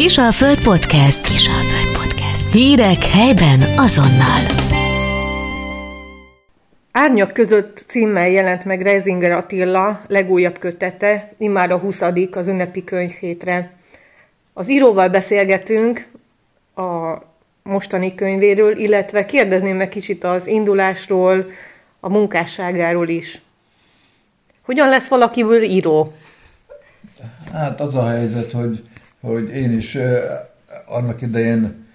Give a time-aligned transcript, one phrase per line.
[0.00, 1.26] Kisalföld Podcast.
[1.26, 2.52] Kisalföld Podcast.
[2.52, 4.42] Hírek helyben azonnal.
[6.92, 12.00] Árnyak között címmel jelent meg Reisinger Attila legújabb kötete, immár a 20.
[12.32, 13.72] az ünnepi könyvhétre.
[14.52, 16.08] Az íróval beszélgetünk
[16.74, 17.16] a
[17.62, 21.50] mostani könyvéről, illetve kérdezném meg kicsit az indulásról,
[22.00, 23.40] a munkásságáról is.
[24.60, 26.12] Hogyan lesz valakiből író?
[27.52, 28.82] Hát az a helyzet, hogy,
[29.20, 29.98] hogy én is
[30.86, 31.86] annak idején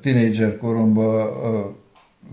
[0.00, 1.30] tinédzser koromban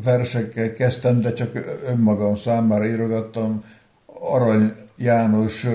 [0.04, 3.64] versekkel kezdtem, de csak önmagam számára írogattam.
[4.06, 5.68] Arany János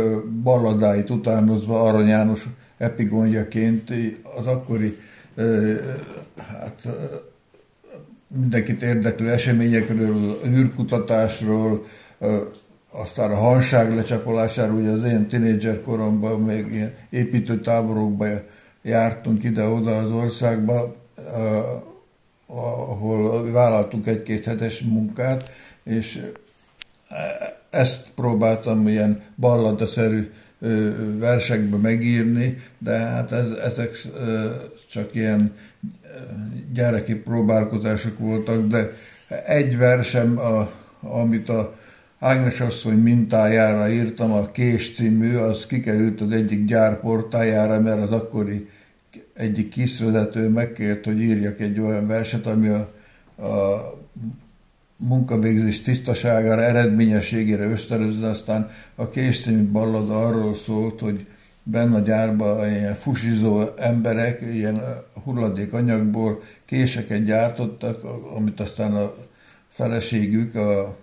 [0.42, 2.48] balladáit utánozva, Arany János
[2.78, 3.90] epigónjaként
[4.34, 4.98] az akkori
[6.36, 6.86] hát,
[8.28, 11.86] mindenkit érdeklő eseményekről, űrkutatásról,
[12.96, 18.26] aztán a hanság lecsapolásáról, ugye az én tinédzser koromban még ilyen építőtáborokba
[18.82, 20.96] jártunk ide-oda az országba,
[22.46, 25.50] ahol vállaltunk egy-két hetes munkát,
[25.84, 26.30] és
[27.70, 30.30] ezt próbáltam ilyen balladaszerű
[31.18, 34.06] versekbe megírni, de hát ez, ezek
[34.90, 35.54] csak ilyen
[36.72, 38.90] gyereki próbálkozások voltak, de
[39.46, 41.74] egy versem, a, amit a
[42.24, 48.12] Ágnes asszony mintájára írtam, a Kés című, az kikerült az egyik gyár portájára, mert az
[48.12, 48.68] akkori
[49.34, 52.92] egyik kiszvezető megkért, hogy írjak egy olyan verset, ami a,
[53.46, 53.80] a
[54.96, 61.26] munkavégzés tisztaságára, eredményességére ösztönözne, aztán a Kés című ballada arról szólt, hogy
[61.62, 64.80] benne a gyárban ilyen fusizó emberek ilyen
[65.24, 68.04] hulladék anyagból késeket gyártottak,
[68.36, 69.12] amit aztán a
[69.68, 71.02] feleségük a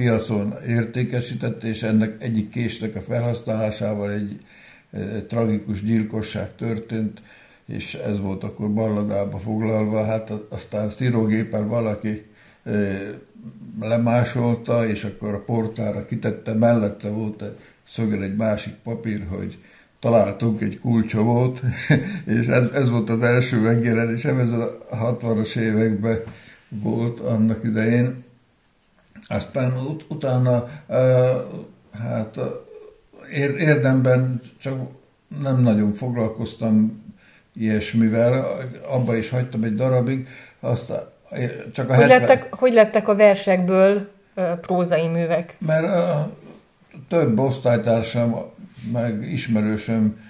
[0.00, 4.40] piacon értékesített, és ennek egyik késnek a felhasználásával egy,
[4.92, 7.20] egy tragikus gyilkosság történt,
[7.66, 12.26] és ez volt akkor balladába foglalva, hát aztán szírógépen valaki
[12.64, 12.72] e,
[13.80, 17.56] lemásolta, és akkor a portára kitette, mellette volt egy
[17.88, 19.58] szögel egy másik papír, hogy
[19.98, 21.60] találtunk egy kulcsovót,
[22.38, 26.18] és ez, ez volt az első megjelenésem, ez a 60-as években
[26.68, 28.28] volt annak idején.
[29.30, 30.68] Aztán ut- utána
[32.02, 32.38] hát
[33.58, 34.80] érdemben csak
[35.42, 37.02] nem nagyon foglalkoztam
[37.54, 38.44] ilyesmivel,
[38.90, 40.28] abba is hagytam egy darabig,
[40.60, 41.00] aztán
[41.72, 42.20] csak a hogy, 70...
[42.20, 44.08] lettek, hogy lettek a versekből
[44.60, 45.56] prózai művek?
[45.58, 45.86] Mert
[47.08, 48.34] több osztálytársam,
[48.92, 50.20] meg ismerősöm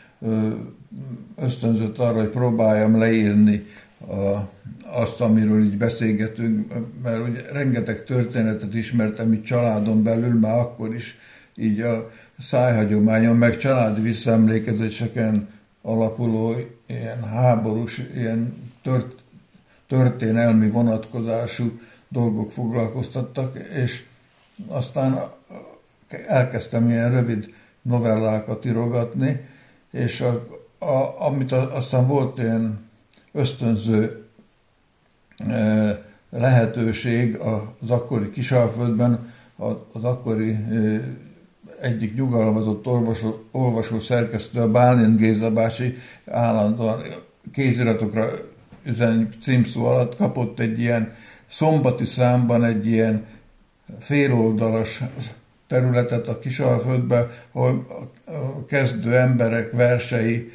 [1.37, 3.67] ösztönzött arra, hogy próbáljam leírni
[4.09, 4.39] a,
[4.93, 11.19] azt, amiről így beszélgetünk, mert ugye rengeteg történetet ismertem itt családon belül, már akkor is
[11.57, 15.49] így a szájhagyományon, meg családi visszaemlékezéseken
[15.83, 16.55] alapuló
[16.87, 19.15] ilyen háborús, ilyen tört,
[19.87, 24.05] történelmi vonatkozású dolgok foglalkoztattak, és
[24.69, 25.19] aztán
[26.27, 29.49] elkezdtem ilyen rövid novellákat írogatni,
[29.91, 30.47] és a,
[30.79, 32.89] a, amit aztán volt ilyen
[33.33, 34.20] ösztönző
[36.31, 39.33] lehetőség az akkori Kisalföldben,
[39.93, 40.57] az akkori
[41.81, 45.97] egyik nyugalmazott olvasó, olvasó szerkesztő, a Bálint Géza bácsi
[46.27, 47.03] állandóan
[47.53, 48.27] kéziratokra
[48.85, 51.13] üzen címszó alatt kapott egy ilyen
[51.47, 53.25] szombati számban egy ilyen
[53.99, 55.03] féloldalas
[55.67, 57.87] területet a Kisalföldbe, ahol
[58.27, 60.51] a kezdő emberek versei,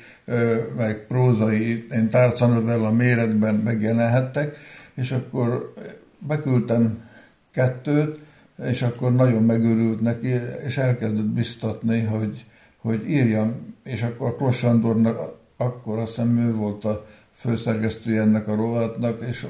[0.78, 4.58] meg prózai, én tárcanovella méretben megjelenhettek,
[4.96, 5.74] és akkor
[6.20, 7.04] beküldtem
[7.52, 8.20] kettőt,
[8.64, 10.34] és akkor nagyon megörült neki,
[10.68, 12.46] és elkezdett biztatni, hogy,
[12.78, 15.20] hogy írjam, és akkor Klossandornak,
[15.58, 19.48] akkor azt hiszem ő volt a főszerkesztője ennek a rovatnak, és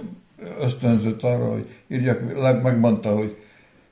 [0.60, 3.38] ösztönzött arra, hogy írjak, megmondta, hogy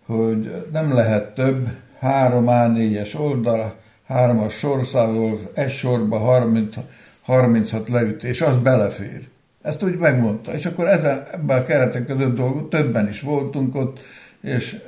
[0.06, 3.76] hogy nem lehet több, három A4-es oldal,
[4.08, 6.76] hármas sországból, egy sorba 30,
[7.22, 9.28] 36 leütés, az belefér.
[9.64, 10.54] Ezt úgy megmondta.
[10.54, 14.00] És akkor ezen, ebben a keretek között dolgok, többen is voltunk ott,
[14.42, 14.84] és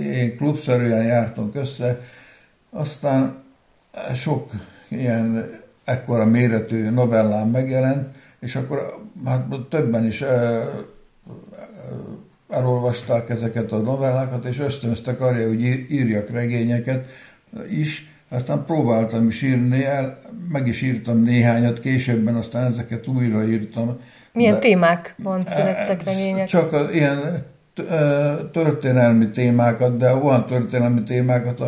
[0.00, 2.00] én klubszerűen jártunk össze.
[2.70, 3.42] Aztán
[4.14, 4.50] sok
[4.88, 5.50] ilyen
[5.84, 10.24] ekkora méretű novellám megjelent, és akkor hát többen is
[12.48, 17.06] elolvasták ezeket a novellákat, és ösztönöztek arra, hogy írjak regényeket
[17.70, 18.09] is.
[18.32, 20.18] Aztán próbáltam is írni, el,
[20.48, 23.98] meg is írtam néhányat, későbben aztán ezeket újraírtam.
[24.32, 26.46] Milyen de, témákban születtek regények?
[26.46, 27.44] Csak az ilyen
[28.52, 31.62] történelmi témákat, de olyan történelmi témákat,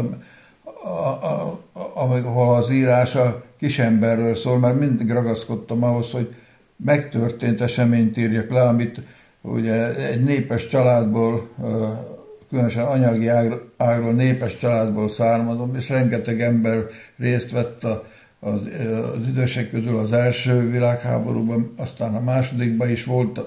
[1.95, 6.35] ahol az írás a kisemberről szól, mert mindig ragaszkodtam ahhoz, hogy
[6.77, 9.01] megtörtént eseményt írjak le, amit
[9.41, 11.49] ugye egy népes családból,
[12.53, 13.29] különösen anyagi
[13.77, 18.05] ágról népes családból származom, és rengeteg ember részt vett a,
[18.41, 18.61] az,
[19.15, 23.41] az idősek közül az első világháborúban, aztán a másodikban is volt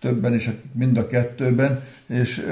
[0.00, 2.46] többen is, mind a kettőben, és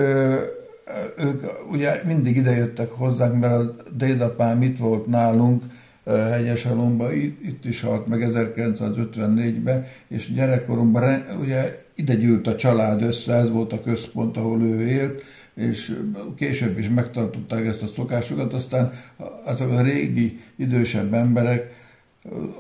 [1.16, 5.62] ők ugye mindig idejöttek hozzánk, mert a dédapám itt volt nálunk,
[6.04, 7.12] Hegyesalomban,
[7.42, 13.72] itt is halt meg 1954-ben, és gyerekkoromban ugye ide gyűlt a család össze, ez volt
[13.72, 15.22] a központ, ahol ő élt,
[15.58, 16.00] és
[16.36, 18.92] később is megtartották ezt a szokásukat, aztán
[19.44, 21.76] azok a régi, idősebb emberek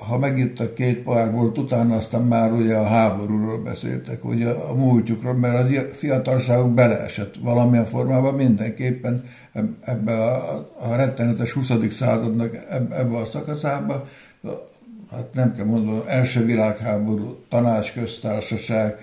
[0.08, 5.76] ha megittak két pohárból, utána aztán már ugye a háborúról beszéltek, ugye a múltjukról, mert
[5.76, 9.24] a fiatalságuk beleesett valamilyen formában mindenképpen
[9.80, 11.70] ebbe a, a rettenetes 20.
[11.90, 12.56] századnak
[12.90, 14.06] ebbe a szakaszába,
[15.10, 18.96] hát nem kell mondani, első világháború, tanácsköztársaság,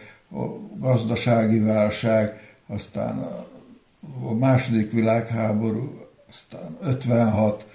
[0.79, 3.54] gazdasági válság, aztán a,
[4.29, 7.65] a második világháború, aztán 56,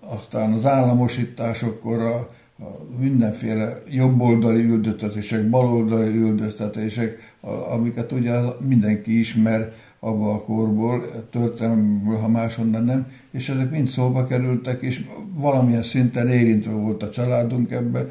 [0.00, 2.16] aztán az államosításokkor a,
[2.64, 12.16] a mindenféle jobboldali üldöztetések, baloldali üldöztetések, a, amiket ugye mindenki ismer abba a korból, történelmből,
[12.16, 17.70] ha máshonnan nem, és ezek mind szóba kerültek, és valamilyen szinten érintve volt a családunk
[17.70, 18.06] ebbe,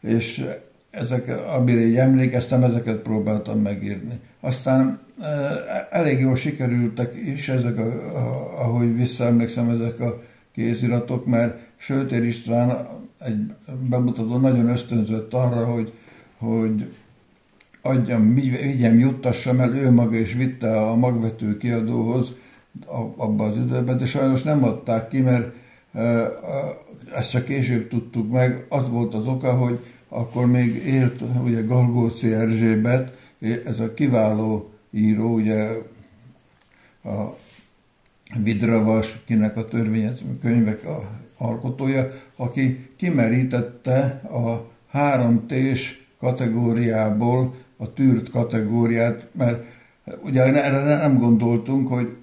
[0.00, 0.44] és
[0.90, 4.20] ezek, amire így emlékeztem, ezeket próbáltam megírni.
[4.40, 5.00] Aztán
[5.90, 10.22] elég jól sikerültek is ezek, a, a, ahogy visszaemlékszem, ezek a
[10.52, 12.86] kéziratok, mert Sőtér István
[13.18, 13.52] egy
[13.88, 15.92] bemutató nagyon ösztönzött arra, hogy,
[16.38, 16.92] hogy
[17.82, 22.32] adjam, vigyem, juttassam el, ő maga is vitte a magvető kiadóhoz
[23.16, 25.54] abba az időben, de sajnos nem adták ki, mert
[27.14, 28.66] ezt csak később tudtuk meg.
[28.68, 29.78] Az volt az oka, hogy
[30.08, 33.18] akkor még élt ugye Galgóci Erzsébet,
[33.64, 35.68] ez a kiváló író, ugye
[37.04, 37.36] a
[38.42, 49.26] Vidravas, kinek a törvényes könyvek a alkotója, aki kimerítette a 3T-s kategóriából a tűrt kategóriát,
[49.32, 49.64] mert
[50.22, 52.16] ugye erre nem gondoltunk, hogy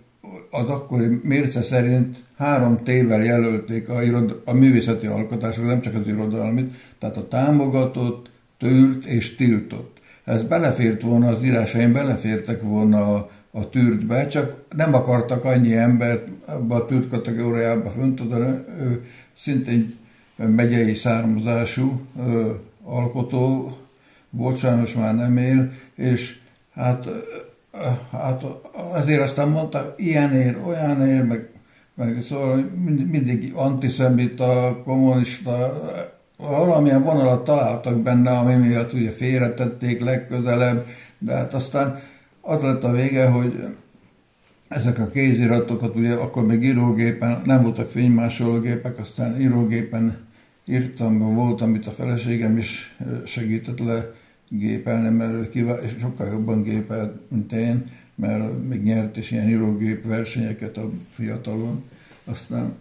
[0.50, 6.08] az akkori mérce szerint három tével jelölték a, irod, a művészeti alkotások, nem csak az
[6.08, 9.95] irodalmit, tehát a támogatott, tűrt és tiltott.
[10.26, 16.28] Ez belefért volna az írásaim, belefértek volna a a tűrtbe, csak nem akartak annyi embert
[16.46, 19.06] abba a tűrt kategóriába föntadani, ő
[19.38, 19.96] szintén
[20.36, 23.78] megyei származású ö, alkotó
[24.30, 26.38] volt, sajnos már nem él, és
[26.74, 27.10] hát,
[28.12, 28.44] hát
[28.96, 31.50] ezért aztán mondták, ilyen ér, olyan ér, meg,
[31.94, 35.74] meg szóval mindig, mindig antiszemita, kommunista,
[36.48, 40.86] valamilyen vonalat találtak benne, ami miatt ugye félretették legközelebb,
[41.18, 42.00] de hát aztán
[42.42, 43.64] az lett a vége, hogy
[44.68, 50.18] ezek a kéziratokat, ugye akkor még írógépen, nem voltak fénymásológépek, aztán írógépen
[50.66, 52.96] írtam, volt, amit a feleségem is
[53.26, 54.12] segített le
[54.50, 59.50] gépelni, mert ő kivál, és sokkal jobban gépelt, mint én, mert még nyert is ilyen
[59.50, 61.84] írógép versenyeket a fiatalon.
[62.24, 62.74] Aztán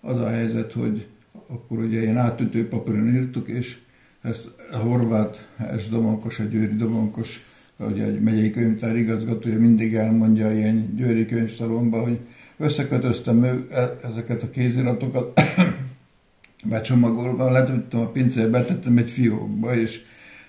[0.00, 1.06] az a helyzet, hogy
[1.46, 3.78] akkor ugye ilyen átütő papíron írtuk, és
[4.22, 7.40] ezt a horvát, ez Domonkos, a győri Domonkos
[7.76, 12.20] hogy egy megyei könyvtár igazgatója mindig elmondja ilyen győri könyvszalomba, hogy
[12.56, 15.40] összekötöztem e- ezeket a kéziratokat,
[16.64, 20.00] becsomagolva, letudtam a pincébe, betettem egy fiókba, és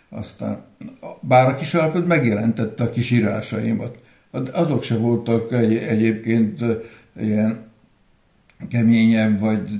[0.09, 0.63] aztán
[1.21, 3.99] bár a kis Alföld megjelentette a kis írásaimat.
[4.51, 6.63] Azok se voltak egy, egyébként
[7.19, 7.65] ilyen
[8.69, 9.79] keményebb vagy,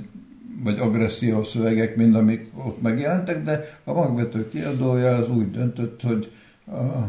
[0.62, 6.32] vagy agresszív szövegek, mint amik ott megjelentek, de a magvető kiadója az úgy döntött, hogy
[6.66, 7.08] a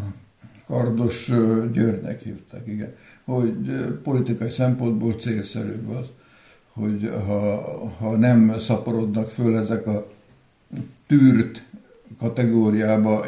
[0.65, 1.31] Kardos
[1.71, 2.93] Györgynek hívták, igen,
[3.25, 3.55] hogy
[4.03, 6.05] politikai szempontból célszerűbb az,
[6.73, 7.61] hogy ha,
[7.97, 10.07] ha nem szaporodnak föl ezek a
[11.07, 11.65] tűrt
[12.19, 13.25] kategóriába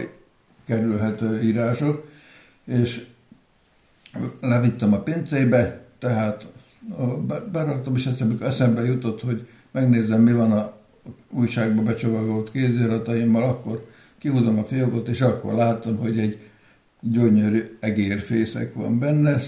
[0.65, 2.07] kerülhető írások,
[2.65, 3.05] és
[4.41, 6.47] levittem a pincébe, tehát
[7.51, 8.09] beraktam, és
[8.41, 10.77] eszembe, jutott, hogy megnézem, mi van a
[11.29, 13.87] újságba becsomagolt kézirataimmal, akkor
[14.19, 16.37] kihúzom a fiókot, és akkor látom, hogy egy
[17.01, 19.41] gyönyörű egérfészek van benne,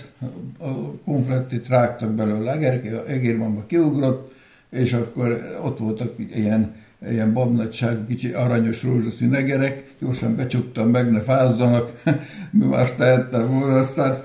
[0.60, 4.34] a konfliktit rágtak belőle, egér, egérmamba kiugrott,
[4.70, 6.75] és akkor ott voltak ilyen,
[7.10, 12.01] ilyen babnagyságú, kicsi aranyos rózsaszín negerek, gyorsan becsuktam meg, ne fázzanak,
[12.60, 14.24] mi más tehettem volna, aztán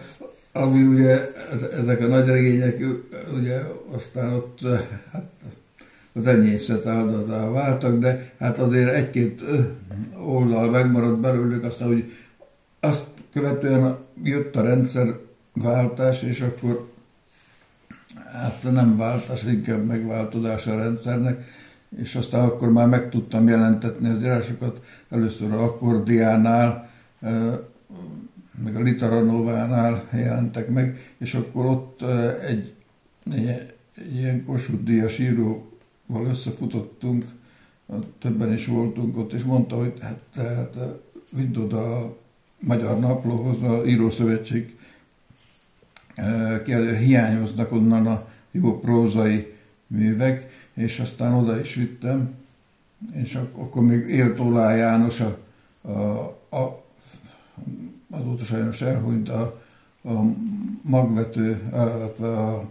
[0.52, 1.30] ami ugye
[1.80, 2.84] ezek a nagy regények,
[3.36, 3.60] ugye
[3.94, 4.60] aztán ott
[5.12, 5.30] hát,
[6.16, 9.44] az enyészet áldozá váltak, de hát azért egy-két
[10.26, 12.12] oldal megmaradt belőlük, aztán hogy
[12.80, 16.88] azt követően jött a rendszerváltás, és akkor
[18.32, 21.44] hát nem váltás, inkább megváltozás a rendszernek,
[21.96, 26.90] és aztán akkor már meg tudtam jelentetni az írásokat, először a Akkordiánál,
[28.64, 32.02] meg a Litaranovánál jelentek meg, és akkor ott
[32.42, 32.74] egy,
[33.30, 35.18] egy, egy ilyen Kossuth Díjas
[36.10, 37.24] íróval összefutottunk,
[38.18, 40.76] többen is voltunk ott, és mondta, hogy hát, hát
[41.30, 42.16] vidd oda a
[42.58, 44.76] Magyar Naplóhoz, a Írószövetség
[46.98, 49.54] hiányoznak onnan a jó prózai
[49.86, 52.34] művek, és aztán oda is vittem,
[53.12, 55.38] és akkor még élt Olá János, a,
[55.82, 55.98] a,
[56.56, 56.84] a,
[58.10, 59.62] azóta sajnos elhunyt a,
[60.04, 60.12] a
[60.82, 62.70] magvető, a, a,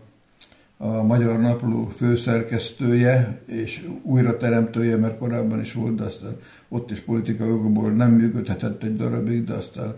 [0.78, 6.36] a Magyar Napló főszerkesztője és újra teremtője, mert korábban is volt, de aztán
[6.68, 9.96] ott is politikai jogokból nem működhetett egy darabig, de aztán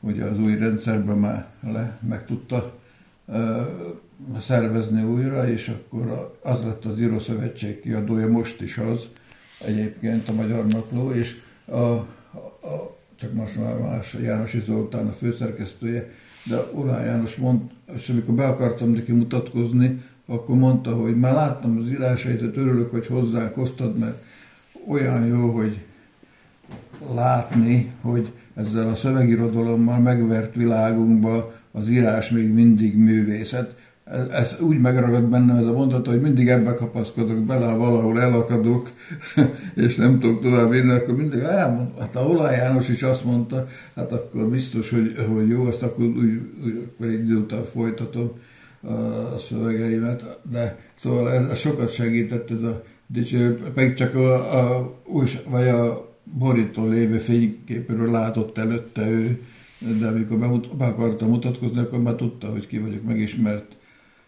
[0.00, 2.78] ugye az új rendszerben már le, meg tudta
[4.40, 9.08] szervezni újra, és akkor az lett az Írószövetség kiadója, most is az
[9.64, 12.06] egyébként a Magyar Napló, és a, a,
[13.16, 16.08] csak most már más, János Zoltán a főszerkesztője,
[16.44, 17.60] de Olá János mond,
[17.96, 23.06] és amikor be akartam neki mutatkozni, akkor mondta, hogy már láttam az írásait, örülök, hogy
[23.06, 24.22] hozzánk hoztad, mert
[24.88, 25.78] olyan jó, hogy
[27.14, 33.74] látni, hogy ezzel a szövegirodalommal megvert világunkba az írás még mindig művészet.
[34.04, 38.20] Ez, ez úgy megragad bennem ez a mondat, hogy mindig ebbe kapaszkodok bele, ha valahol
[38.20, 38.90] elakadok,
[39.86, 43.66] és nem tudok tovább írni, akkor mindig elmond, hát a Olaj János is azt mondta,
[43.94, 48.30] hát akkor biztos, hogy, hogy jó, azt akkor úgy, úgy egy idő után folytatom
[48.82, 54.94] a szövegeimet, de szóval ez, sokat segített ez a dicsérő, meg csak a, a,
[55.50, 59.40] vagy a borító lévő fényképről látott előtte ő,
[59.98, 63.76] de amikor be, be akarta mutatkozni, akkor már tudta, hogy ki vagyok, megismert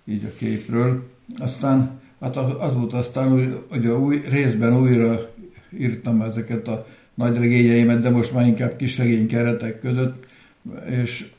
[0.04, 1.02] így a képről.
[1.38, 3.28] Aztán, hát az volt aztán,
[3.70, 5.30] hogy a új, részben újra
[5.78, 10.26] írtam ezeket a nagy regényeimet, de most már inkább kis regény keretek között,
[11.02, 11.30] és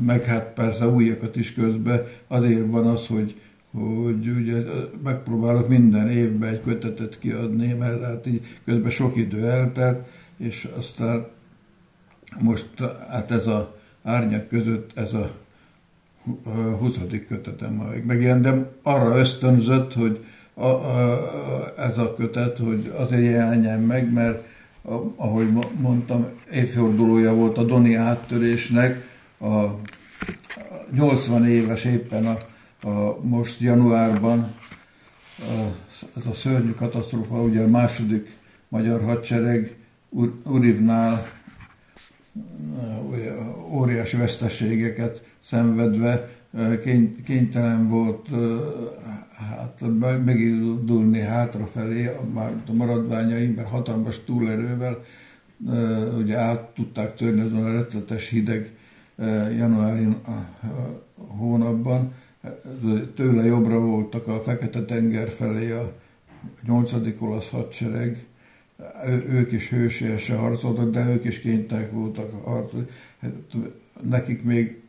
[0.00, 2.06] meg hát persze újakat is közben.
[2.28, 3.40] Azért van az, hogy,
[3.72, 4.62] hogy ugye
[5.02, 11.26] megpróbálok minden évben egy kötetet kiadni, mert hát így közben sok idő eltelt, és aztán
[12.38, 12.68] most
[13.08, 15.30] hát ez a árnyak között ez a
[16.78, 16.98] 20.
[17.28, 20.24] kötetem még megjelent, de arra ösztönzött, hogy
[20.54, 21.18] a, a,
[21.76, 24.44] ez a kötet, hogy azért jelenjen meg, mert
[25.16, 25.48] ahogy
[25.80, 29.09] mondtam, évfordulója volt a Doni áttörésnek,
[29.40, 29.80] a
[30.92, 32.36] 80 éves éppen a,
[32.88, 34.54] a most januárban
[35.38, 35.76] a,
[36.16, 38.36] ez a szörnyű katasztrófa, ugye a második
[38.68, 39.76] magyar hadsereg
[40.44, 41.26] Urivnál
[43.70, 46.28] óriási veszteségeket szenvedve
[47.24, 48.28] kénytelen volt
[49.36, 49.82] hát,
[50.24, 55.02] megindulni hátrafelé, már a maradványai, mert hatalmas túlerővel
[56.18, 58.72] ugye át tudták törni azon a rettetes hideg
[59.56, 60.16] januári
[61.16, 62.12] hónapban.
[63.14, 65.92] Tőle jobbra voltak a Fekete-tenger felé a
[66.66, 66.92] 8.
[67.18, 68.26] olasz hadsereg,
[69.28, 72.86] ők is hősiesen harcoltak, de ők is kénytek voltak harcolni.
[73.20, 73.32] Hát,
[74.00, 74.80] nekik még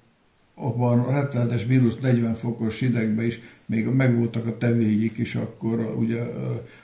[0.56, 6.24] abban a rettenetes mínusz 40 fokos hidegben is még megvoltak a tevéjik is, akkor ugye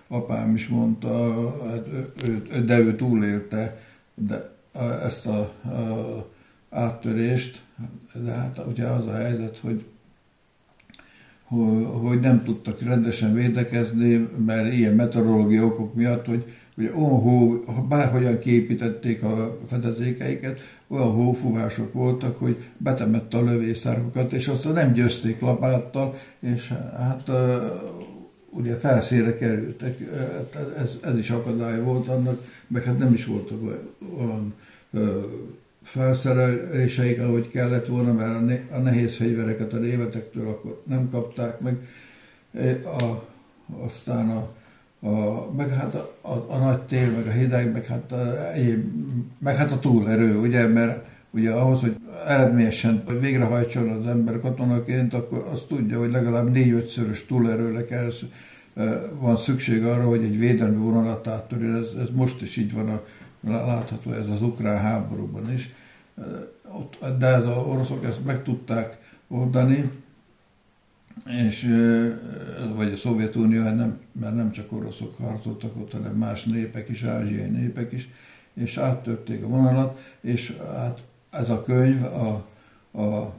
[0.07, 1.87] apám is mondta, hát
[2.23, 3.81] ő, de ő túlélte
[4.15, 4.55] de
[5.05, 5.39] ezt a,
[5.69, 6.35] a
[6.77, 7.61] áttörést,
[8.23, 9.85] de hát ugye az a helyzet, hogy
[12.01, 16.45] hogy nem tudtak rendesen védekezni, mert ilyen meteorológiai okok miatt, hogy
[16.77, 24.47] Ugye olyan hó, bárhogyan kiépítették a fedezékeiket, olyan hófúvások voltak, hogy betemette a lövészárkokat, és
[24.47, 27.31] aztán nem győzték lapáttal, és hát
[28.49, 29.99] ugye felszínre kerültek.
[30.77, 33.59] Ez, ez is akadály volt annak, meg hát nem is voltak
[34.19, 34.53] olyan
[35.87, 41.87] felszereléseik, ahogy kellett volna, mert a nehéz fegyvereket a németektől akkor nem kapták meg.
[42.83, 43.27] A,
[43.85, 44.55] aztán a
[45.01, 48.85] a, meg hát a, a, a nagy tél, meg a hideg, meg hát a, egyéb,
[49.39, 51.95] meg hát a túlerő, ugye, mert ugye ahhoz, hogy
[52.27, 58.11] eredményesen végrehajtson az ember katonaként, akkor azt tudja, hogy legalább négy-ötszörös túlerőre kell,
[59.19, 61.75] van szükség arra, hogy egy védelmi vonalat áttörjön.
[61.75, 63.03] Ez, ez most is így van, a,
[63.47, 65.69] látható ez az ukrán háborúban is.
[67.17, 69.91] De ez a oroszok ezt meg tudták oldani,
[71.25, 71.75] és,
[72.75, 77.03] vagy a Szovjetunió, hát nem, mert nem csak oroszok harcoltak ott, hanem más népek is,
[77.03, 78.09] ázsiai népek is,
[78.53, 82.45] és áttörték a vonalat, és hát ez a könyv a,
[83.01, 83.33] a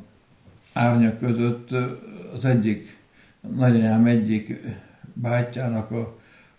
[0.73, 1.71] árnyak között
[2.37, 2.99] az egyik,
[3.57, 4.61] nagyanyám egyik
[5.13, 6.17] bátyjának a,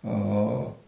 [0.08, 0.79] a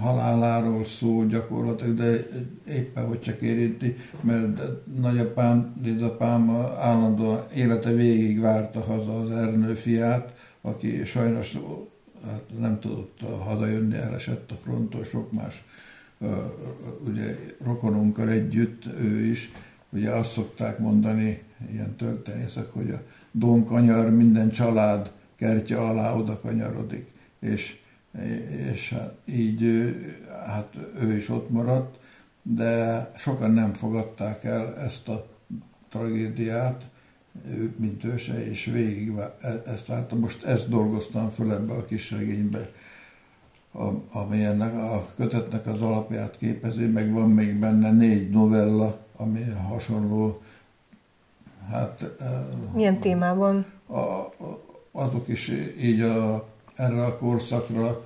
[0.00, 2.26] haláláról szól gyakorlatilag, de
[2.68, 4.60] éppen hogy csak érinti, mert
[5.00, 11.58] nagyapám, dédapám állandóan élete végig várta haza az Ernő fiát, aki sajnos
[12.26, 15.64] hát nem tudott hazajönni, elesett a fronton, sok más
[17.06, 19.52] ugye rokonunkkal együtt, ő is,
[19.90, 27.06] ugye azt szokták mondani, ilyen történészek, hogy a Donkanyar minden család kertje alá oda kanyarodik,
[27.38, 27.80] és
[28.72, 29.94] és hát így
[30.46, 31.98] hát ő is ott maradt,
[32.42, 35.26] de sokan nem fogadták el ezt a
[35.88, 36.86] tragédiát,
[37.76, 40.18] mint őse, és végig e, ezt vártam.
[40.18, 42.70] Most ezt dolgoztam föl ebbe a kis regénybe,
[44.12, 50.42] ami ennek a kötetnek az alapját képezi, meg van még benne négy novella, ami hasonló,
[51.70, 52.12] hát...
[52.74, 53.66] Milyen témában?
[53.88, 54.32] A,
[54.92, 56.48] azok is így a
[56.78, 58.04] erre a korszakra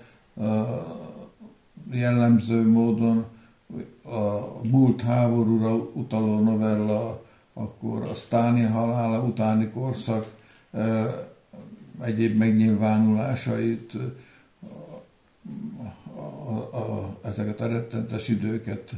[1.90, 3.24] jellemző módon
[4.04, 10.26] a múlt háborúra utaló novella, akkor a Stáni halála utáni korszak
[12.00, 13.92] egyéb megnyilvánulásait,
[16.14, 18.94] a, a, a, ezeket a rettentes időket,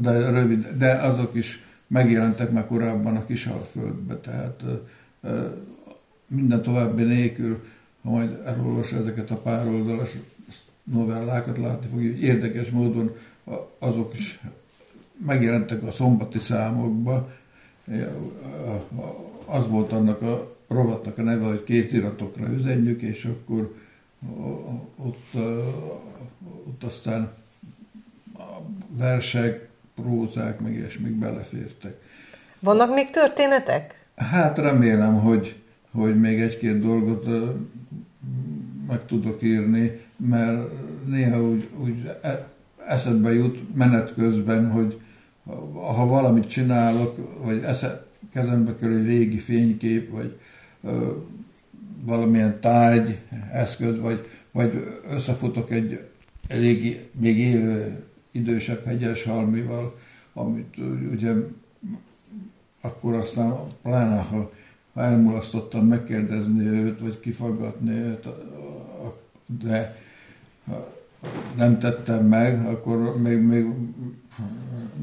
[0.00, 4.62] de, rövid, de azok is megjelentek már korábban a Kisalföldbe, tehát
[6.26, 7.62] minden további nélkül
[8.02, 10.10] ha majd elolvas ezeket a pár oldalas
[10.84, 13.16] novellákat, látni fogja, hogy érdekes módon
[13.78, 14.40] azok is
[15.26, 17.30] megjelentek a szombati számokba.
[19.44, 23.74] Az volt annak a rovatnak a neve, hogy két iratokra üzenjük, és akkor
[24.96, 25.34] ott,
[26.66, 27.32] ott aztán
[28.88, 32.00] versek, prózák, meg ilyesmik belefértek.
[32.58, 34.04] Vannak még történetek?
[34.16, 35.56] Hát remélem, hogy,
[35.90, 37.26] hogy még egy-két dolgot
[38.90, 40.68] meg tudok írni, mert
[41.06, 42.48] néha úgy, úgy e,
[42.86, 45.00] eszedbe jut menet közben, hogy
[45.94, 50.38] ha valamit csinálok, vagy eszed, kezembe kerül egy régi fénykép, vagy
[50.82, 51.12] ö,
[52.02, 53.18] valamilyen tárgy,
[53.52, 56.04] eszköz, vagy, vagy összefutok egy
[56.48, 59.98] régi, még élő, idősebb hegyes halmival,
[60.34, 60.76] amit
[61.12, 61.32] ugye
[62.80, 64.52] akkor aztán pláne, ha
[65.00, 68.28] ha elmulasztottam megkérdezni őt, vagy kifaggatni őt,
[69.62, 69.96] de
[71.56, 73.66] nem tettem meg, akkor még, még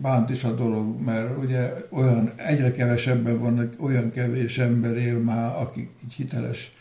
[0.01, 5.61] bánt is a dolog, mert ugye olyan, egyre kevesebben vannak, olyan kevés ember él már,
[5.61, 6.73] aki így hiteles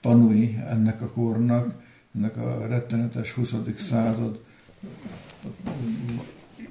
[0.00, 1.74] tanúi ennek a kornak,
[2.16, 3.52] ennek a rettenetes 20.
[3.88, 4.40] század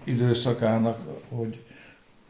[0.04, 0.98] időszakának,
[1.30, 1.64] hogy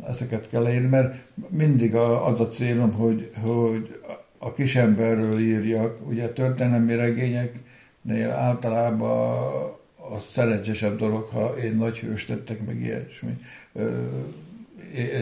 [0.07, 1.15] ezeket kell írni, mert
[1.49, 3.99] mindig az a célom, hogy, hogy
[4.37, 6.07] a kisemberről írjak.
[6.07, 9.37] Ugye a történelmi regényeknél általában
[9.97, 13.37] a szerencsésebb dolog, ha én nagy hős tettek, meg ilyesmi,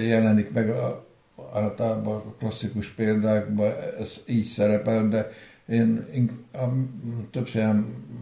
[0.07, 1.05] jelenik meg a,
[1.53, 5.29] általában a klasszikus példákban, ez így szerepel, de
[5.67, 6.65] én, én a,
[7.31, 7.73] többször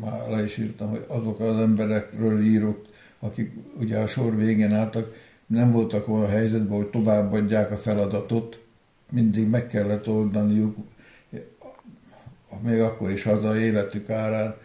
[0.01, 2.85] már le is írtam, hogy azok az emberekről írok,
[3.19, 5.13] akik ugye a sor végén álltak,
[5.49, 8.59] nem voltak olyan helyzetben, hogy továbbadják a feladatot,
[9.09, 10.75] mindig meg kellett oldaniuk,
[12.61, 14.55] még akkor is haza életük árán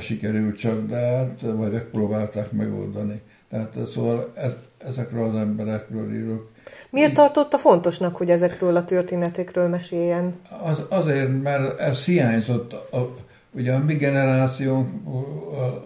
[0.00, 3.20] sikerült csak, de hát, vagy megpróbálták megoldani.
[3.50, 6.50] Tehát szóval ez, ezekről az emberekről írok.
[6.90, 10.34] Miért tartotta fontosnak, hogy ezekről a történetekről meséljen?
[10.60, 12.72] Az, azért, mert ez hiányzott.
[12.72, 13.14] A,
[13.50, 14.88] ugye a mi generációnk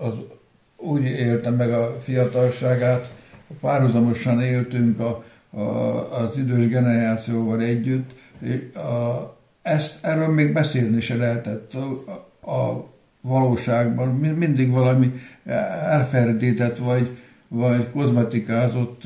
[0.00, 0.12] az
[0.76, 3.12] úgy élte meg a fiatalságát,
[3.60, 5.60] párhuzamosan éltünk a, a,
[6.12, 8.10] az idős generációval együtt,
[8.74, 12.86] a, ezt, erről még beszélni se lehetett a, a
[13.22, 14.08] valóságban.
[14.08, 15.12] Mindig valami
[15.88, 17.16] elferdített vagy,
[17.48, 19.02] vagy kozmetikázott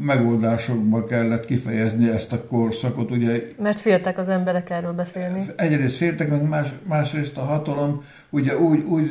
[0.00, 3.10] megoldásokba kellett kifejezni ezt a korszakot.
[3.10, 5.46] Ugye, Mert féltek az emberek erről beszélni.
[5.56, 9.10] Egyrészt féltek, meg más, másrészt a hatalom ugye úgy, úgy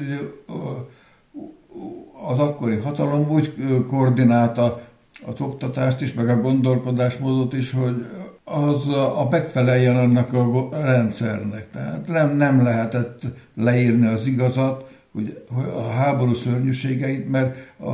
[2.23, 3.53] az akkori hatalom úgy
[3.87, 4.81] koordinálta
[5.25, 8.05] az oktatást is, meg a gondolkodásmódot is, hogy
[8.43, 11.71] az a megfeleljen annak a rendszernek.
[11.71, 13.21] Tehát nem, nem lehetett
[13.55, 15.43] leírni az igazat, hogy
[15.75, 17.89] a háború szörnyűségeit, mert a,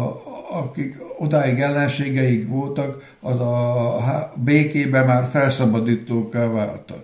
[0.51, 7.03] akik odáig ellenségeik voltak, az a békében már felszabadítókká váltak.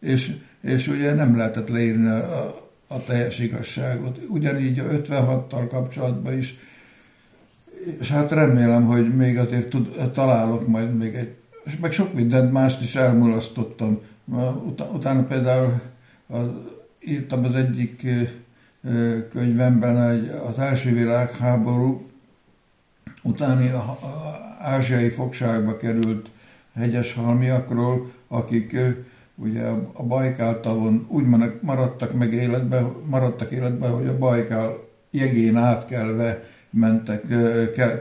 [0.00, 4.18] És, és ugye nem lehetett leírni a, a teljes igazságot.
[4.28, 6.58] Ugyanígy a 56-tal kapcsolatban is,
[8.00, 12.52] és hát remélem, hogy még azért tud, találok majd még egy, és meg sok mindent
[12.52, 14.00] mást is elmulasztottam.
[14.92, 15.80] Utána például
[16.26, 16.46] az,
[17.00, 18.06] írtam az egyik
[19.30, 22.06] könyvemben egy, az első világháború
[23.22, 23.98] utáni a,
[24.60, 26.28] ázsiai fogságba került
[26.74, 28.76] hegyes halmiakról, akik
[29.42, 31.24] ugye a Bajkál tavon úgy
[31.60, 34.78] maradtak meg életbe, maradtak életbe, hogy a Bajkál
[35.10, 37.24] jegén átkelve mentek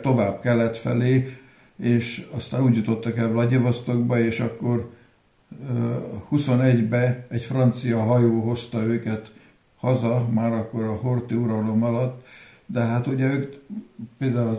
[0.01, 1.37] tovább kelet felé,
[1.77, 4.89] és aztán úgy jutottak el Vladivostokba, és akkor
[6.31, 9.31] 21-be egy francia hajó hozta őket
[9.77, 12.25] haza, már akkor a Horti uralom alatt,
[12.65, 13.53] de hát ugye ők,
[14.17, 14.57] például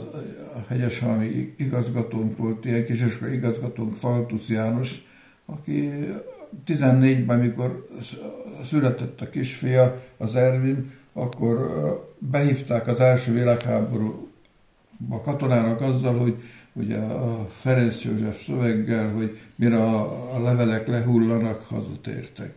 [0.54, 5.04] a Hegyeshalmi igazgatónk volt, ilyen kiseskai igazgatónk Faltusz János,
[5.46, 5.90] aki
[6.66, 7.86] 14-ben, amikor
[8.64, 11.56] született a kisfia, az Ervin, akkor
[12.18, 14.28] behívták az első világháború
[15.08, 21.62] a katonának azzal, hogy ugye a Ferenc József szöveggel, hogy mire a, a levelek lehullanak,
[21.62, 22.54] hazatértek.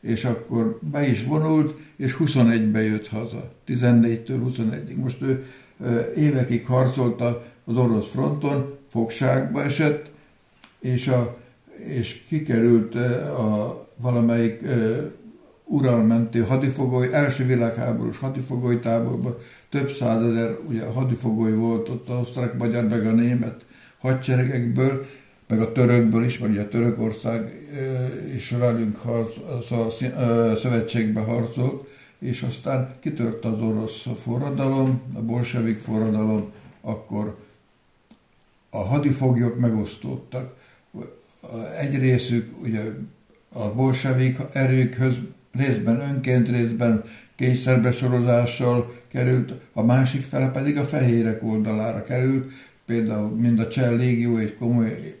[0.00, 4.96] És akkor be is vonult, és 21-be jött haza, 14-től 21-ig.
[4.96, 5.46] Most ő
[6.16, 10.10] évekig harcolta az orosz fronton, fogságba esett,
[10.80, 11.36] és, a,
[11.84, 12.94] és kikerült
[13.38, 14.62] a valamelyik
[15.64, 19.36] uralmenti hadifogoly, első világháborús hadifogoly táborban,
[19.68, 23.64] több százezer ugye, hadifogoly volt ott az osztrák-magyar, meg a német
[23.98, 25.06] hadseregekből,
[25.48, 27.52] meg a törökből is, mert ugye a Törökország
[28.34, 29.34] is velünk harc,
[29.68, 29.90] szóval
[30.56, 37.36] szövetségbe harcolt, és aztán kitört az orosz forradalom, a bolsevik forradalom, akkor
[38.70, 40.54] a hadifoglyok megosztódtak.
[41.78, 42.80] Egy részük ugye
[43.52, 45.14] a bolsevik erőkhöz
[45.52, 47.02] részben önként, részben
[47.36, 52.52] kényszerbesorozással került, a másik fele pedig a fehérek oldalára került,
[52.86, 55.18] például mind a Cseh légió egy komoly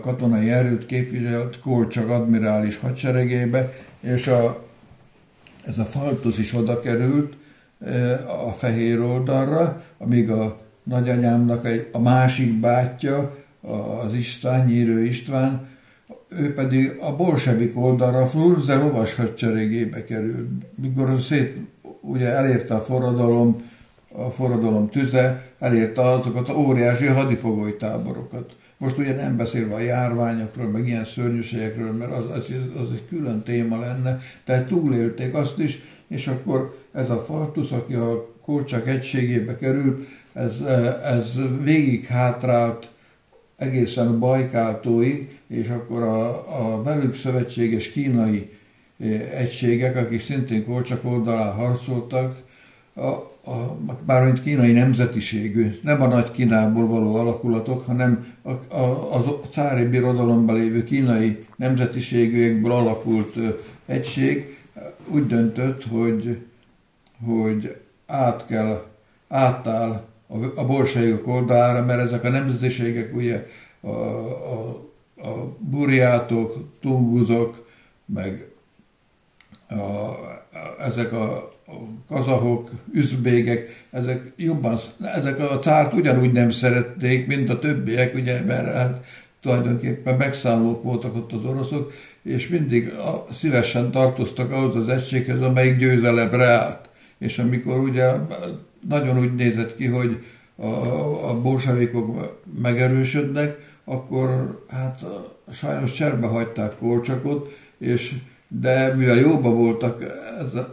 [0.00, 4.64] katonai erőt képviselt Kolcsak admirális hadseregébe, és a,
[5.64, 7.36] ez a Faltus is oda került
[8.46, 15.68] a fehér oldalra, amíg a nagyanyámnak egy, a másik bátyja, az István, Nyírő István,
[16.28, 20.48] ő pedig a bolsevik oldalra, Frunze lovas hadseregébe került.
[20.80, 21.56] Mikor szét
[22.00, 23.70] ugye elérte a forradalom,
[24.12, 28.56] a forradalom tüze, elérte azokat a óriási hadifogoly táborokat.
[28.78, 32.44] Most ugye nem beszélve a járványokról, meg ilyen szörnyűségekről, mert az, az,
[32.82, 37.94] az egy külön téma lenne, tehát túlélték azt is, és akkor ez a Faltusz, aki
[37.94, 40.52] a Kolcsak egységébe került, ez,
[41.04, 42.91] ez végig hátrált
[43.62, 46.28] egészen a Bajkáltóig, és akkor a,
[46.60, 48.50] a velük szövetséges kínai
[49.34, 52.36] egységek, akik szintén Kolcsak oldalán harcoltak,
[52.94, 53.06] a,
[53.50, 59.84] a, bármint kínai nemzetiségű, nem a nagy Kínából való alakulatok, hanem a, a, az cári
[59.84, 63.36] birodalomban lévő kínai nemzetiségűekből alakult
[63.86, 64.56] egység.
[65.06, 66.38] Úgy döntött, hogy,
[67.24, 68.86] hogy át kell,
[69.28, 73.46] átáll a, a oldalára, mert ezek a nemzetiségek ugye
[73.80, 74.82] a, a,
[75.16, 77.66] a burjátok, tunguzok,
[78.06, 78.46] meg
[79.68, 80.36] a, a,
[80.80, 81.52] ezek a
[82.08, 84.78] kazahok, üzbégek, ezek jobban,
[85.14, 89.04] ezek a cárt ugyanúgy nem szerették, mint a többiek, ugye, mert hát
[89.40, 91.92] tulajdonképpen megszállók voltak ott az oroszok,
[92.22, 96.88] és mindig a, szívesen tartoztak ahhoz az egységhez, amelyik győzelemre állt.
[97.18, 98.10] És amikor ugye
[98.88, 100.24] nagyon úgy nézett ki, hogy
[100.56, 100.66] a,
[101.30, 105.04] a bolsavikok megerősödnek, akkor hát
[105.52, 108.14] sajnos cserbe hagyták Kolcsakot, és
[108.48, 110.04] de mivel jóba voltak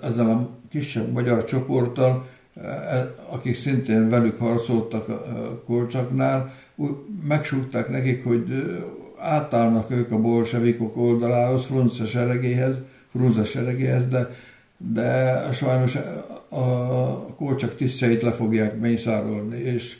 [0.01, 2.27] ezzel a kisebb magyar csoporttal,
[2.63, 6.53] e, akik szintén velük harcoltak a Kolcsaknál,
[7.27, 8.43] megsúgták nekik, hogy
[9.17, 12.75] átállnak ők a bolsevikok oldalához, Frunze seregéhez,
[13.11, 14.29] Frunze seregéhez, de,
[14.79, 15.95] de sajnos
[16.49, 19.97] a Kolcsak tisztjeit le fogják mészárolni, és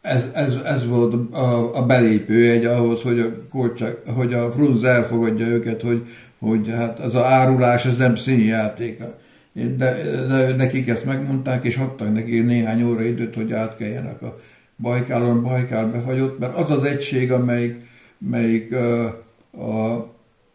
[0.00, 4.88] ez, ez, ez volt a, a belépő egy ahhoz, hogy a, Kolcsak, hogy a Frunze
[4.88, 6.06] elfogadja őket, hogy,
[6.38, 9.02] hogy hát az a árulás, ez nem színjáték.
[9.52, 9.96] De,
[10.28, 14.40] de nekik ezt megmondták, és adtak neki néhány óra időt, hogy átkeljenek a
[14.76, 17.76] Bajkálon, Bajkál befagyott, mert az az egység, amelyik,
[18.18, 19.04] melyik a,
[19.50, 19.92] a,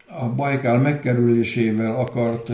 [0.06, 2.52] a Bajkál megkerülésével akart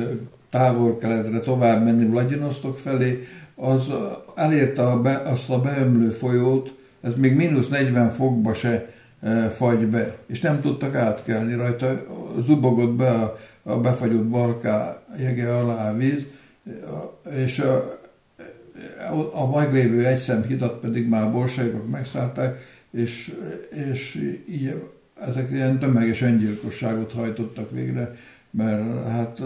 [0.53, 3.91] távol-keletre tovább menni Vladinosztok felé, az
[4.35, 9.87] elérte a be, azt a beömlő folyót, ez még mínusz 40 fokba se e, fagy
[9.87, 12.03] be, és nem tudtak átkelni rajta,
[12.41, 16.25] zubogott be a, a befagyott barká jege alá a víz,
[17.37, 22.59] és a, a meglévő egyszemhidat pedig már borságok megszállták,
[22.91, 23.35] és,
[23.91, 24.75] és így
[25.29, 28.15] ezek ilyen tömeges öngyilkosságot hajtottak végre,
[28.53, 29.41] mert hát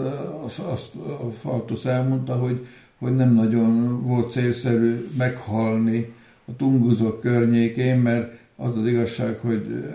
[0.45, 2.67] azt, azt a Faltusz elmondta, hogy,
[2.97, 6.13] hogy nem nagyon volt célszerű meghalni
[6.45, 9.85] a tunguzok környékén, mert az az igazság, hogy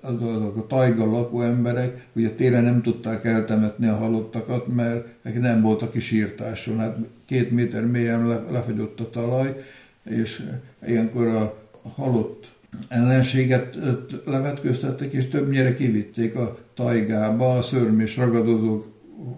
[0.00, 5.82] azok a tajga lakó emberek ugye télen nem tudták eltemetni a halottakat, mert nem volt
[5.82, 6.78] a kisírtáson.
[6.78, 6.96] Hát
[7.26, 9.64] két méter mélyen lefagyott a talaj,
[10.04, 10.46] és
[10.86, 11.54] ilyenkor a
[11.94, 12.52] halott
[12.88, 13.78] ellenséget
[14.24, 18.88] levetköztettek, és többnyire kivitték a tajgába a szörm és ragadozók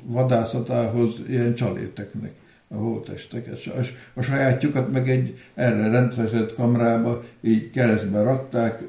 [0.05, 2.33] vadászatához ilyen csaléteknek
[2.69, 3.61] a holtesteket.
[4.15, 8.83] A sajátjukat meg egy erre rendszeresett kamrába így keresztbe rakták,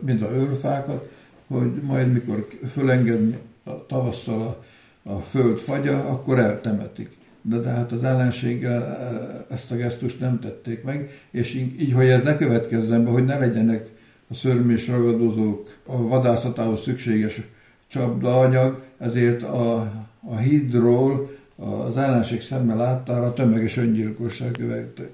[0.00, 1.10] mint a ölfákat,
[1.46, 4.62] hogy majd mikor fölengedni a tavasszal a,
[5.10, 7.18] a föld fagya, akkor eltemetik.
[7.42, 12.22] De tehát az ellenséggel e, ezt a gesztust nem tették meg, és így, hogy ez
[12.22, 13.88] ne következzen be, hogy ne legyenek
[14.28, 17.42] a szörm és ragadozók a vadászatához szükséges
[17.86, 25.10] csapdaanyag, ezért a, a hídról az ellenség szemmel láttára tömeges öngyilkosság követtek,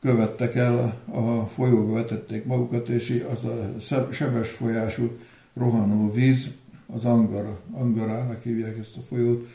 [0.00, 3.50] követtek el, a folyóba vetették magukat, és az
[3.90, 5.12] a sebes folyású
[5.54, 6.48] rohanó víz,
[6.86, 9.46] az Angara, Angarának hívják ezt a folyót,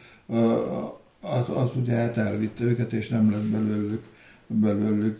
[1.25, 4.03] az, az ugye hát elvitte őket, és nem lett belőlük,
[4.47, 5.19] belőlük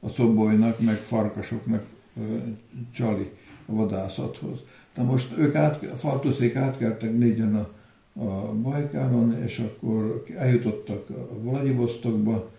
[0.00, 1.82] a szobolynak, meg farkasoknak
[2.92, 3.30] csali
[3.66, 4.58] a vadászathoz.
[4.94, 7.68] Na most ők át, Faltuszék átkeltek négyen a
[8.18, 12.50] a Bajkánon, és akkor eljutottak a Vladivostokba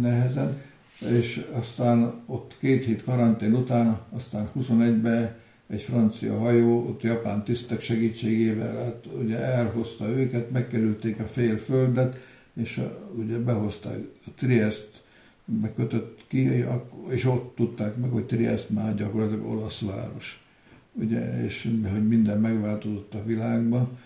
[0.00, 0.60] nehezen,
[0.98, 5.34] és aztán ott két hét karantén után, aztán 21-ben
[5.68, 12.16] egy francia hajó, ott japán tisztek segítségével, hát ugye elhozta őket, megkerülték a fél földet,
[12.54, 12.80] és
[13.18, 15.02] ugye behozták a Triest,
[15.44, 16.64] bekötött ki,
[17.08, 20.44] és ott tudták meg, hogy Triest már gyakorlatilag olasz város.
[20.92, 23.98] Ugye, és hogy minden megváltozott a világban.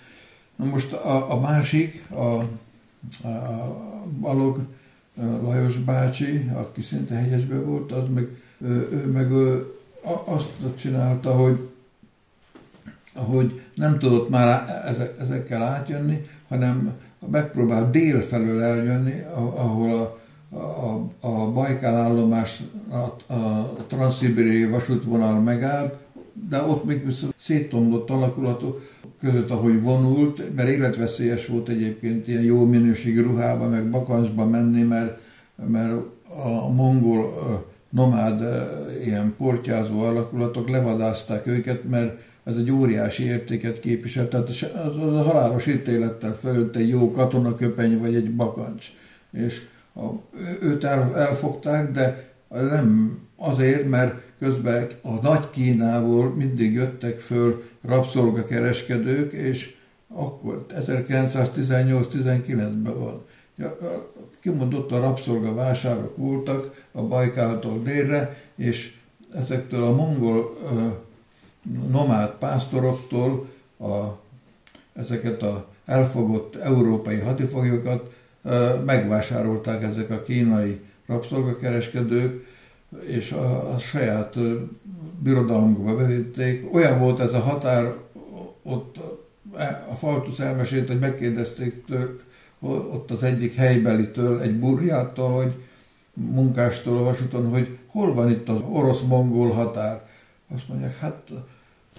[0.57, 2.39] Na most a, a másik, a,
[3.29, 4.67] a Balog
[5.43, 9.78] Lajos bácsi, aki szinte hegyesbe volt, az meg, ő meg ő
[10.25, 11.69] azt csinálta, hogy
[13.15, 14.65] hogy nem tudott már
[15.19, 16.93] ezekkel átjönni, hanem
[17.31, 25.95] megpróbál dél felől eljönni, ahol a, a, a Bajkál állomás, a, a transzibériai vasútvonal megállt,
[26.49, 27.03] de ott még
[27.39, 28.83] széttomlott alakulatok
[29.21, 35.21] között, ahogy vonult, mert életveszélyes volt egyébként ilyen jó minőségű ruhába, meg bakancsba menni, mert,
[35.67, 35.93] mert
[36.45, 37.33] a mongol
[37.89, 38.43] nomád
[39.05, 44.63] ilyen portyázó alakulatok levadázták őket, mert ez egy óriási értéket képvisel, tehát az
[44.97, 48.87] a halálos ítélettel fölt egy jó katonaköpeny vagy egy bakancs.
[49.33, 49.63] És
[49.95, 50.01] a,
[50.61, 59.33] őt el, elfogták, de nem azért, mert közben a nagy Kínából mindig jöttek föl rabszolgakereskedők,
[59.33, 59.77] és
[60.09, 63.25] akkor 1918-19-ben van.
[64.49, 68.97] Kimondott a rabszolgavásárok voltak a Bajkáltól délre, és
[69.35, 70.57] ezektől a mongol
[71.91, 74.05] nomád pásztoroktól a,
[74.93, 78.11] ezeket a elfogott európai hadifoglyokat
[78.85, 82.47] megvásárolták ezek a kínai rabszolgakereskedők,
[83.07, 84.39] és a, a saját
[85.23, 86.75] birodalmunkba bevitték.
[86.75, 87.95] Olyan volt ez a határ,
[88.63, 88.97] ott
[89.89, 92.07] a Faltusz elmesélt, hogy megkérdezték tőle,
[92.61, 95.55] ott az egyik helybelitől, egy burjától, hogy
[96.13, 100.07] munkástól a vasúton, hogy hol van itt az orosz-mongol határ.
[100.55, 101.23] Azt mondják, hát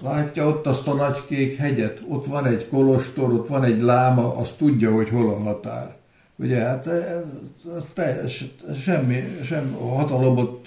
[0.01, 4.35] látja ott azt a nagy kék hegyet, ott van egy kolostor, ott van egy láma,
[4.35, 5.97] azt tudja, hogy hol a határ.
[6.35, 7.23] Ugye, hát ez,
[7.77, 8.45] ez teljes,
[8.75, 10.65] semmi, semmi hatalom ott,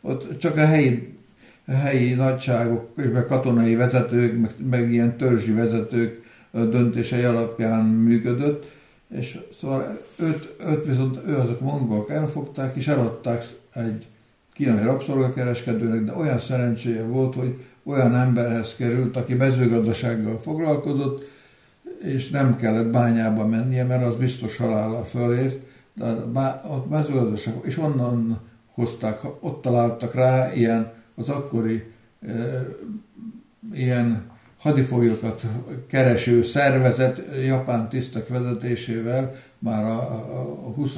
[0.00, 1.18] ott csak a helyi,
[1.66, 8.70] a helyi nagyságok, és katonai vezetők, meg, meg ilyen törzsi vezetők döntései alapján működött,
[9.08, 14.06] és szóval őt, őt viszont ő azok mongolok elfogták, és eladták egy
[14.52, 21.24] kínai rabszolgakereskedőnek, de olyan szerencséje volt, hogy olyan emberhez került, aki mezőgazdasággal foglalkozott,
[21.98, 25.58] és nem kellett bányába mennie, mert az biztos halállal fölért,
[25.94, 26.06] de
[26.70, 28.40] ott mezőgazdaság, és onnan
[28.72, 31.92] hozták, ott találtak rá ilyen az akkori
[32.26, 32.66] e,
[33.72, 34.32] ilyen
[34.64, 35.42] hadifoglyokat
[35.86, 40.00] kereső szervezet japán tisztek vezetésével már a,
[40.66, 40.92] a 20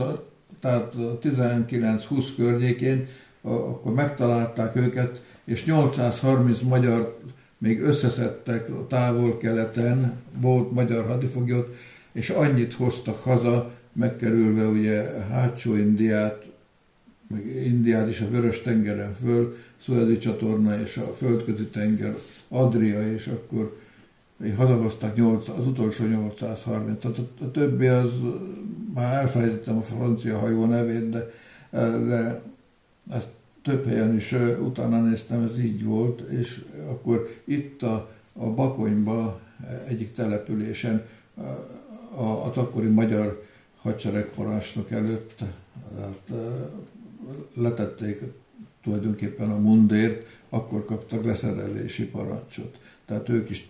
[0.60, 3.06] tehát 19-20 környékén,
[3.42, 7.18] akkor megtalálták őket, és 830 magyar
[7.58, 11.76] még összeszedtek távol-keleten, volt magyar hadifoglyot,
[12.12, 16.44] és annyit hoztak haza, megkerülve ugye hátsó Indiát,
[17.28, 22.16] meg Indiát is a Vörös tengeren föl, Szuedi csatorna és a földközi tenger,
[22.48, 23.78] Adria, és akkor
[24.56, 27.00] hazahozták 8, az utolsó 830.
[27.00, 28.10] Tehát a, a többi az,
[28.94, 31.30] már elfelejtettem a francia hajó nevét, de,
[32.06, 32.42] de
[33.10, 33.28] ezt
[33.62, 39.40] több helyen is utána néztem, ez így volt, és akkor itt a, a Bakonyba
[39.88, 41.40] egyik településen a,
[42.20, 43.44] a, a akkori magyar
[43.76, 45.42] hadseregparancsnok előtt
[45.94, 46.32] tehát,
[47.54, 48.22] letették
[48.86, 52.78] tulajdonképpen a mundért, akkor kaptak leszerelési parancsot.
[53.06, 53.68] Tehát ők is,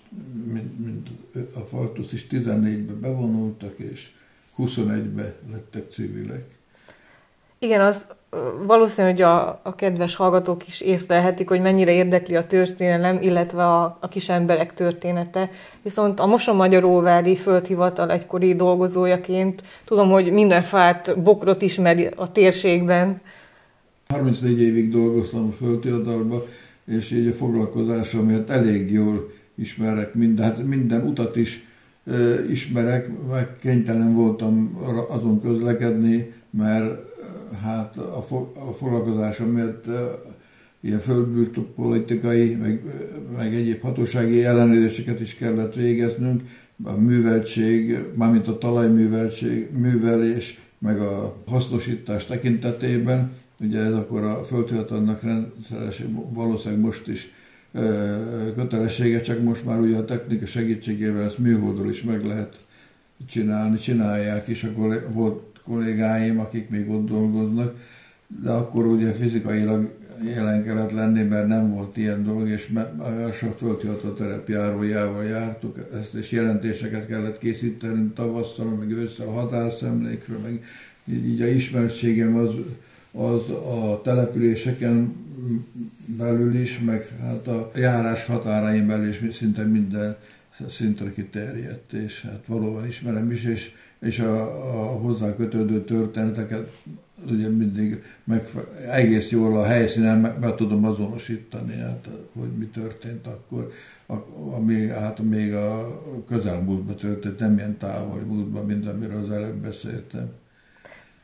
[0.53, 1.09] mint, mint
[1.55, 4.11] a Faltusz is 14-be bevonultak, és
[4.59, 6.45] 21-be lettek civilek.
[7.59, 8.07] Igen, az
[8.67, 13.97] valószínű, hogy a, a kedves hallgatók is észlelhetik, hogy mennyire érdekli a történelem, illetve a,
[14.01, 15.51] a kis emberek története.
[15.83, 23.21] Viszont a Moson-Magyaróvári földhivatal egykori dolgozójaként tudom, hogy minden fát, bokrot ismeri a térségben.
[24.07, 26.43] 34 évig dolgoztam a földhivatalban,
[26.85, 31.67] és így a foglalkozásom miatt elég jól ismerek minden, hát minden utat is
[32.07, 36.99] e, ismerek, meg kénytelen voltam azon közlekedni, mert
[37.63, 38.19] hát a,
[38.69, 39.93] a foglalkozásom miatt e,
[40.81, 42.83] ilyen földbűrpolitikai, meg,
[43.37, 46.43] meg egyéb hatósági ellenőrzéseket is kellett végeznünk,
[46.85, 55.23] a műveltség, mármint a talajműveltség, művelés, meg a hasznosítás tekintetében, Ugye ez akkor a földhivatalnak
[55.23, 57.33] rendszeres, valószínűleg most is
[58.55, 62.61] kötelessége, csak most már ugye a technika segítségével ezt műholdról is meg lehet
[63.27, 67.77] csinálni, csinálják is, akkor volt kollégáim, akik még ott dolgoznak,
[68.43, 72.73] de akkor ugye fizikailag jelen kellett lenni, mert nem volt ilyen dolog, és
[73.43, 80.65] a földhivatal terepjárójával jártuk, ezt és jelentéseket kellett készíteni tavasszal, meg ősszel a határszemlékről, meg
[81.05, 82.55] így, így a ismertségem az
[83.17, 85.15] az a településeken
[86.05, 90.17] belül is, meg hát a járás határain belül is szinte minden
[90.69, 94.43] szintre kiterjedt, és hát valóban ismerem is, és, és a,
[94.81, 96.71] a hozzá kötődő történeteket
[97.31, 98.49] ugye mindig meg,
[98.91, 103.71] egész jól a helyszínen meg, meg tudom azonosítani, hát, hogy mi történt akkor,
[104.57, 110.31] ami hát még a közelmúltban történt, nem ilyen távoli múltban, mint amiről az előbb beszéltem.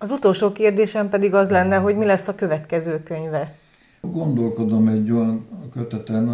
[0.02, 3.54] Az utolsó kérdésem pedig az lenne, hogy mi lesz a következő könyve?
[4.00, 6.28] Gondolkodom egy olyan köteten,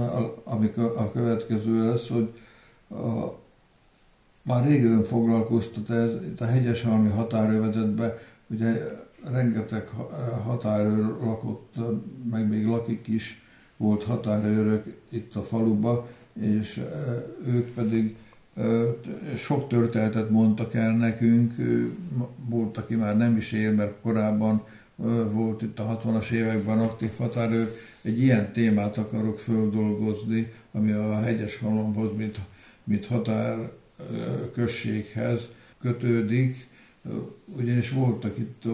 [0.44, 2.32] amik a következő lesz, hogy
[2.90, 3.34] a,
[4.42, 8.12] már régen foglalkoztat ez, itt a hegyeshalmi határövezetben,
[8.46, 8.82] ugye
[9.32, 9.88] rengeteg
[10.46, 11.74] határőr lakott,
[12.30, 13.42] meg még lakik is,
[13.76, 16.06] volt határőrök itt a faluba,
[16.40, 16.80] és
[17.46, 18.16] ők pedig
[19.36, 21.54] sok történetet mondtak el nekünk,
[22.48, 24.64] volt, aki már nem is él, mert korábban
[25.32, 27.74] volt itt a 60-as években aktív határőr.
[28.02, 32.40] Egy ilyen témát akarok földolgozni, ami a hegyes halomhoz, mint,
[32.84, 35.48] mint határközséghez
[35.80, 36.68] kötődik,
[37.44, 38.64] ugyanis voltak itt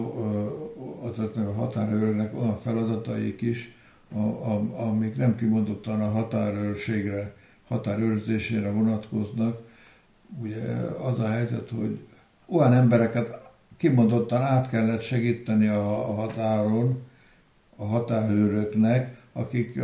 [1.35, 3.75] a határőrnek olyan feladataik is,
[4.77, 7.35] amik nem kimondottan a határőrségre,
[7.67, 9.73] határőrzésére vonatkoznak,
[10.41, 10.63] ugye
[11.01, 11.99] az a helyzet, hogy
[12.47, 13.39] olyan embereket
[13.77, 15.83] kimondottan át kellett segíteni a
[16.13, 17.01] határon,
[17.75, 19.79] a határőröknek, akik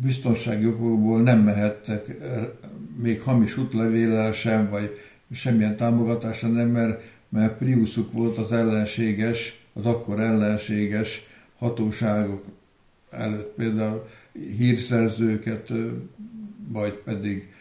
[0.00, 2.16] biztonsági okokból nem mehettek
[2.96, 4.98] még hamis útlevéllel sem, vagy
[5.32, 11.26] semmilyen támogatásra nem, mert, mert Priuszuk volt az ellenséges, az akkor ellenséges
[11.58, 12.44] hatóságok
[13.10, 15.72] előtt, például hírszerzőket,
[16.68, 17.52] vagy pedig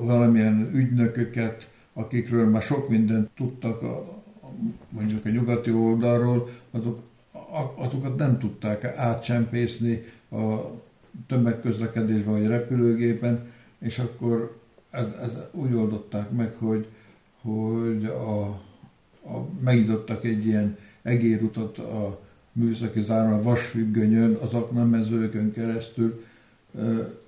[0.00, 4.22] valamilyen ügynököket, akikről már sok mindent tudtak a,
[4.88, 7.00] mondjuk a nyugati oldalról, azok,
[7.74, 10.56] azokat nem tudták átcsempészni a
[11.26, 13.46] tömegközlekedésben vagy repülőgépen,
[13.78, 14.56] és akkor
[14.90, 16.86] ez, ez úgy oldották meg, hogy,
[17.40, 18.40] hogy a,
[19.22, 22.20] a, megnyitottak egy ilyen egérutat a
[22.52, 26.24] műszaki záron, a vasfüggönyön, az aknamezőkön keresztül,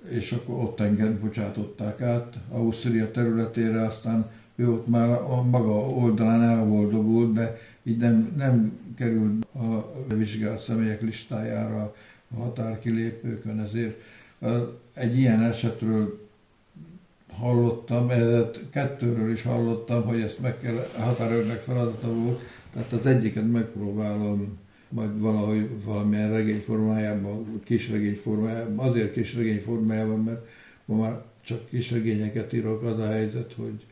[0.09, 6.41] és akkor ott engem bocsátották át Ausztria területére, aztán ő ott már a maga oldalán
[6.41, 11.93] elboldogult, de így nem, nem került a vizsgált személyek listájára
[12.31, 14.01] a határkilépőkön, ezért
[14.93, 16.29] egy ilyen esetről
[17.37, 18.07] hallottam,
[18.69, 22.41] kettőről is hallottam, hogy ezt meg kell, határőrnek feladata volt,
[22.73, 24.59] Tehát az egyiket megpróbálom
[24.91, 30.47] majd valahogy valamilyen regény formájában, kisregény formájában, azért kisregény formájában, mert
[30.85, 33.85] ma már csak kisregényeket írok, az a helyzet, hogy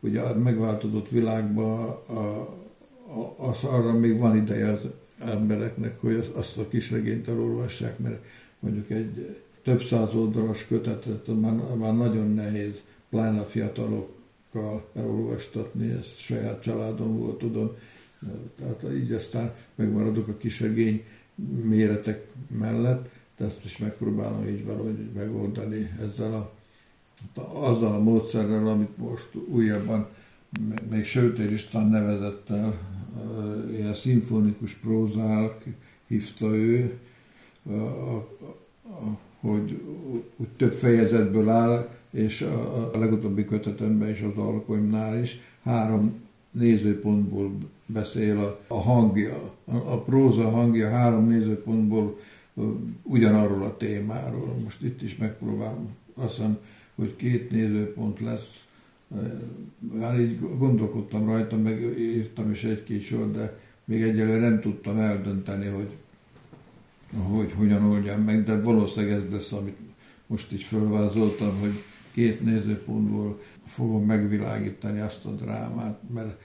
[0.00, 4.80] ugye a megváltozott világban a, a, az arra még van ideje az
[5.18, 8.24] embereknek, hogy azt a kisregényt elolvassák, mert
[8.60, 12.74] mondjuk egy több száz oldalas kötetet már, már nagyon nehéz,
[13.10, 17.70] pláne a fiatalokkal elolvastatni, ezt saját családomból tudom,
[18.58, 21.04] tehát így aztán megmaradok a kisregény
[21.62, 22.26] méretek
[22.58, 26.52] mellett, de ezt is megpróbálom így valahogy megoldani ezzel a,
[27.42, 30.08] azzal a módszerrel, amit most újabban
[30.90, 32.78] még Sötér István nevezett el,
[33.70, 35.58] ilyen szimfonikus prózál
[36.06, 36.98] hívta ő,
[39.40, 39.82] hogy
[40.36, 46.25] úgy több fejezetből áll, és a, a legutóbbi kötetemben is az alkotmánynál is három
[46.58, 52.18] nézőpontból beszél a, a hangja, a, a próza hangja három nézőpontból
[53.02, 54.56] ugyanarról a témáról.
[54.64, 56.58] Most itt is megpróbálom, azt hiszem,
[56.94, 58.64] hogy két nézőpont lesz.
[59.98, 65.66] Már így gondolkodtam rajta, meg írtam is egy-két sor, de még egyelőre nem tudtam eldönteni,
[65.66, 65.96] hogy,
[67.12, 69.76] hogy hogyan oldjam meg, de valószínűleg ez lesz, amit
[70.26, 71.82] most is fölvázoltam, hogy
[72.12, 76.40] két nézőpontból fogom megvilágítani azt a drámát, mert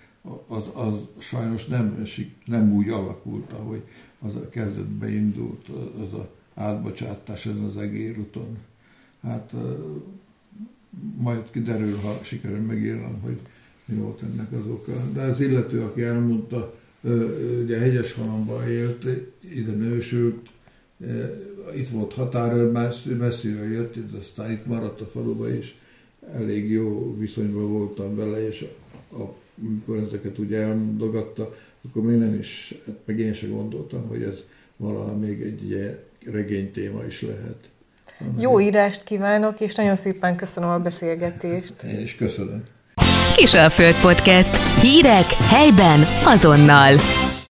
[0.47, 2.03] az, az sajnos nem,
[2.45, 3.81] nem úgy alakult, ahogy
[4.19, 8.57] az a kezdetbe indult, az a átbocsátás ezen az egérúton.
[9.21, 9.53] Hát
[11.17, 13.39] majd kiderül, ha sikerül megírnom, hogy
[13.85, 15.11] mi volt ennek az oka.
[15.13, 16.73] De az illető, aki elmondta,
[17.63, 19.05] ugye hegyes halomban élt,
[19.39, 20.49] ide nősült,
[21.75, 22.71] itt volt határőr,
[23.17, 25.73] messziről jött, ez aztán itt maradt a faluba, és
[26.33, 28.65] elég jó viszonyban voltam vele, és
[29.11, 29.21] a,
[29.67, 31.55] amikor ezeket ugye elmondogatta,
[31.87, 34.37] akkor még nem is, hát meg én sem gondoltam, hogy ez
[34.77, 37.69] valaha még egy ilyen regény téma is lehet.
[38.39, 41.73] Jó írást kívánok, és nagyon szépen köszönöm a beszélgetést.
[41.83, 42.63] Én is köszönöm.
[43.35, 44.81] Kisalföld Podcast.
[44.81, 46.95] Hírek helyben azonnal.